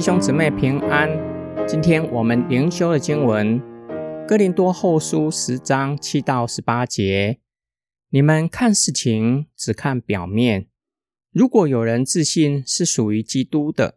[0.00, 1.10] 弟兄姊妹平安。
[1.68, 3.60] 今天我们灵修的经文
[4.26, 7.38] 《哥林多后书》十章七到十八节。
[8.08, 10.68] 你们看事情只看表面。
[11.32, 13.96] 如果有人自信是属于基督的，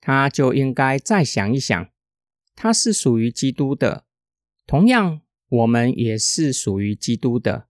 [0.00, 1.88] 他就应该再想一想，
[2.56, 4.02] 他是属于基督的。
[4.66, 7.68] 同样，我们也是属于基督的。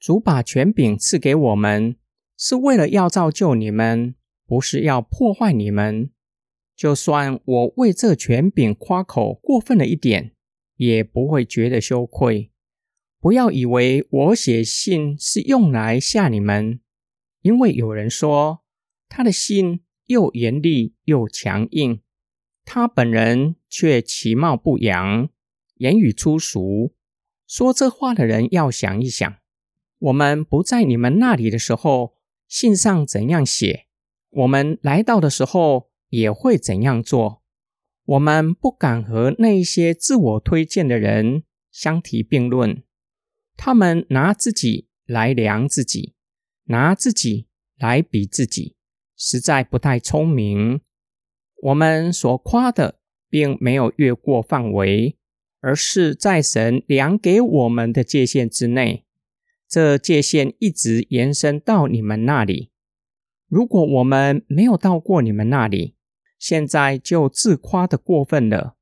[0.00, 1.96] 主把权柄赐给我们，
[2.38, 4.14] 是为了要造就你们，
[4.46, 6.08] 不是要破坏你们。
[6.78, 10.30] 就算我为这权柄夸口过分了一点，
[10.76, 12.52] 也不会觉得羞愧。
[13.18, 16.78] 不要以为我写信是用来吓你们，
[17.42, 18.60] 因为有人说
[19.08, 22.00] 他的信又严厉又强硬，
[22.64, 25.28] 他本人却其貌不扬，
[25.78, 26.94] 言语粗俗。
[27.48, 29.38] 说这话的人要想一想，
[29.98, 32.14] 我们不在你们那里的时候，
[32.46, 33.86] 信上怎样写？
[34.30, 35.87] 我们来到的时候。
[36.08, 37.42] 也会怎样做？
[38.04, 42.82] 我们不敢和那些自我推荐的人相提并论。
[43.56, 46.14] 他们拿自己来量自己，
[46.64, 48.76] 拿自己来比自己，
[49.16, 50.80] 实在不太聪明。
[51.62, 55.18] 我们所夸的，并没有越过范围，
[55.60, 59.04] 而是在神量给我们的界限之内。
[59.68, 62.70] 这界限一直延伸到你们那里。
[63.48, 65.96] 如果我们没有到过你们那里，
[66.38, 68.76] 现在就自夸的过分了，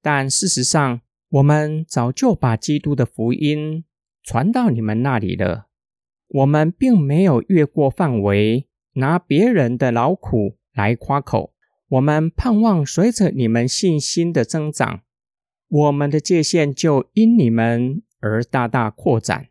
[0.00, 3.84] 但事实上，我们早就把基督的福音
[4.22, 5.66] 传到你们那里了。
[6.28, 11.52] 我们并没有越过范围，拿别人的劳苦来夸口。
[11.88, 15.02] 我们盼望随着你们信心的增长，
[15.68, 19.48] 我们的界限就因你们而大大扩展，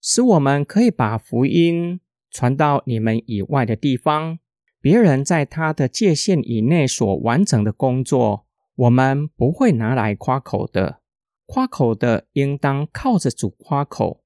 [0.00, 4.38] 使我们可以把福音传到你们以外的地方。
[4.88, 11.02] 别人在他的界限以内所完成的工作，我们不会拿来夸口的。
[11.44, 14.24] 夸口的应当靠着主夸口，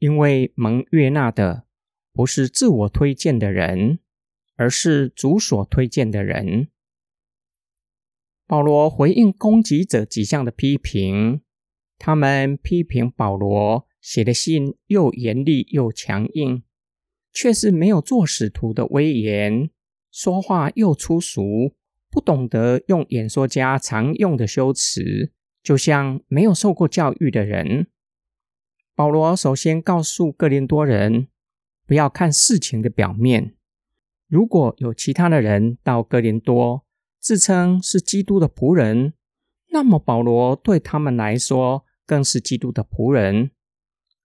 [0.00, 1.64] 因为蒙悦纳的
[2.12, 4.00] 不是自我推荐的人，
[4.56, 6.68] 而是主所推荐的人。
[8.46, 11.40] 保罗回应攻击者几项的批评，
[11.96, 16.62] 他们批评保罗写的信又严厉又强硬，
[17.32, 19.70] 却是没有做使徒的威严。
[20.12, 21.72] 说话又粗俗，
[22.10, 27.86] 不懂得用演说家常用的修辞，就像没有受过教育的人。
[28.94, 31.28] 保罗首先告诉哥林多人，
[31.86, 33.54] 不要看事情的表面。
[34.28, 36.84] 如果有其他的人到哥林多，
[37.18, 39.14] 自称是基督的仆人，
[39.70, 43.50] 那么保罗对他们来说更是基督的仆人。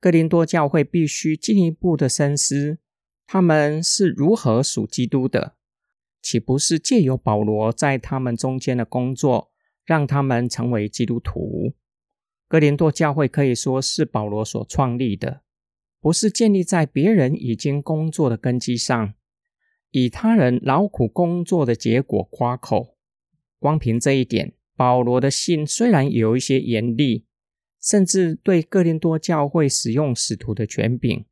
[0.01, 2.79] 哥林多教会必须进一步的深思，
[3.25, 5.56] 他们是如何属基督的。
[6.21, 9.51] 岂不是借由保罗在他们中间的工作，
[9.85, 11.73] 让他们成为基督徒？
[12.47, 15.41] 哥林多教会可以说是保罗所创立的，
[15.99, 19.13] 不是建立在别人已经工作的根基上，
[19.91, 22.97] 以他人劳苦工作的结果夸口。
[23.59, 27.25] 光凭这一点，保罗的信虽然有一些严厉，
[27.81, 31.25] 甚至对哥林多教会使用使徒的权柄，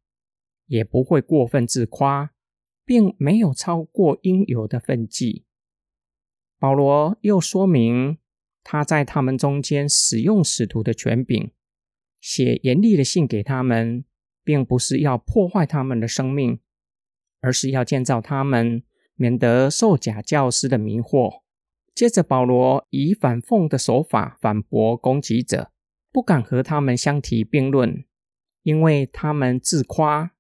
[0.68, 2.35] 也不会过分自夸。
[2.86, 5.44] 并没有超过应有的分际。
[6.60, 8.20] 保罗又说明，
[8.64, 11.52] 他在他们中间使用使徒的权柄，
[12.22, 14.06] 写严厉的信给他们，
[14.44, 16.60] 并不是要破坏他们的生命，
[17.42, 18.84] 而是要建造他们，
[19.16, 21.42] 免得受假教师的迷惑。
[21.94, 25.72] 接着，保罗以反讽的手法反驳攻击者，
[26.12, 28.06] 不敢和他们相提并论，
[28.64, 30.35] 因为他们自夸。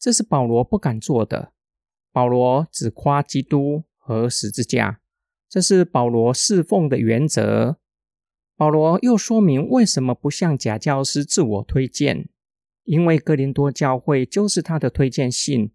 [0.00, 1.52] 这是保罗不敢做的。
[2.10, 5.00] 保罗只夸基督和十字架，
[5.48, 7.78] 这是保罗侍奉的原则。
[8.56, 12.28] 保罗又说明为什么不向假教师自我推荐，
[12.84, 15.72] 因为哥林多教会就是他的推荐信，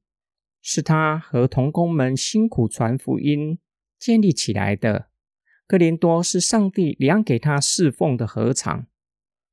[0.62, 3.60] 是他和同工们辛苦传福音
[3.98, 5.10] 建立起来的。
[5.68, 8.88] 哥林多是上帝量给他侍奉的禾场，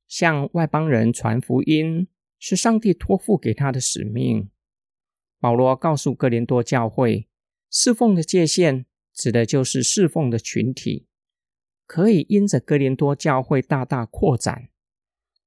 [0.07, 4.49] 向外邦人传福音是上帝托付给他的使命。
[5.43, 7.27] 保罗告诉哥林多教会，
[7.69, 11.05] 侍奉的界限指的就是侍奉的群体，
[11.85, 14.69] 可以因着哥林多教会大大扩展。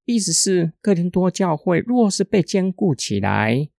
[0.04, 3.70] 意思是，哥林多教会若是被坚固起来，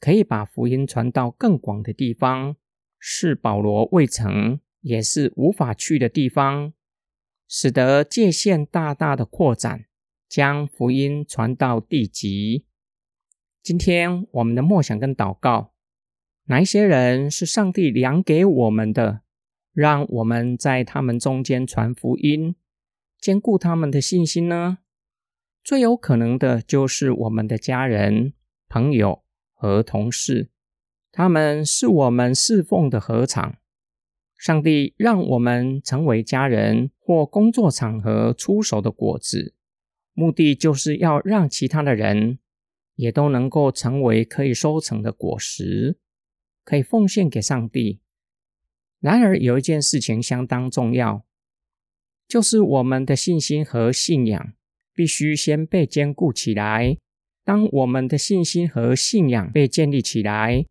[0.00, 2.56] 可以把福音传到更广的地方，
[2.98, 6.72] 是保罗未曾也是无法去的地方，
[7.46, 9.84] 使得界限大大的扩展，
[10.30, 12.64] 将福音传到地极。
[13.62, 15.72] 今天我们的默想跟祷告，
[16.44, 19.22] 哪一些人是上帝量给我们的？
[19.72, 22.56] 让我们在他们中间传福音，
[23.20, 24.78] 坚固他们的信心呢？
[25.62, 28.32] 最有可能的就是我们的家人、
[28.68, 29.22] 朋友
[29.52, 30.50] 和同事，
[31.12, 33.58] 他们是我们侍奉的禾场。
[34.36, 39.54] 上帝让我们成为家人或工作场合出手的果子，
[40.14, 42.38] 目的就是要让其他的人
[42.98, 45.96] 也都能够成为可以收成的果实，
[46.64, 48.00] 可以奉献给上帝。
[48.98, 51.24] 然而，有一件事情相当重要，
[52.26, 54.52] 就是我们的信心和信仰
[54.92, 56.98] 必须先被坚固起来。
[57.44, 60.66] 当我们的信心和信仰被建立起来，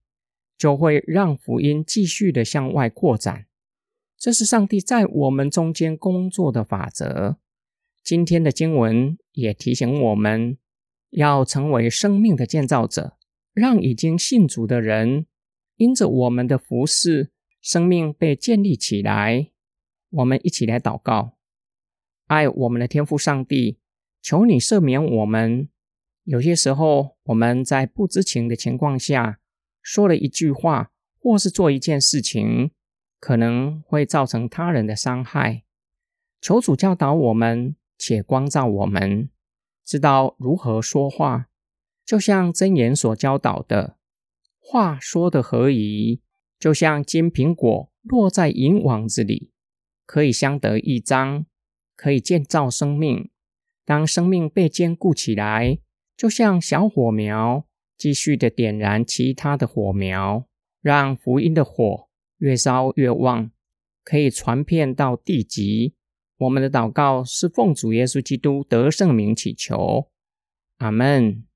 [0.57, 3.45] 就会让福音继续的向外扩展。
[4.17, 7.37] 这是上帝在我们中间工作的法则。
[8.03, 10.57] 今天的经文也提醒我们，
[11.17, 13.17] 要成为生命的建造者，
[13.53, 15.25] 让已经信主的人
[15.77, 19.49] 因着我们的服事，生命被建立起来。
[20.11, 21.37] 我们一起来祷告：
[22.27, 23.79] 爱我们的天父上帝，
[24.21, 25.67] 求你赦免我们。
[26.23, 29.39] 有些时候，我们在不知情的情况下，
[29.81, 32.71] 说了一句话，或是做一件事情。
[33.19, 35.63] 可能会造成他人的伤害，
[36.39, 39.31] 求主教导我们，且光照我们，
[39.87, 41.47] 知道如何说话。
[42.05, 43.95] 就像真言所教导的，
[44.59, 46.21] 话说得合宜，
[46.59, 49.51] 就像金苹果落在银网子里，
[50.05, 51.45] 可以相得益彰，
[51.95, 53.29] 可以建造生命。
[53.85, 55.79] 当生命被坚固起来，
[56.17, 57.65] 就像小火苗，
[57.97, 60.45] 继续的点燃其他的火苗，
[60.81, 62.07] 让福音的火。
[62.39, 63.49] 越烧越旺，
[64.03, 65.95] 可以传遍到地极。
[66.37, 70.09] 我们的祷告是奉主耶稣基督得圣名祈求，
[70.77, 71.46] 阿门。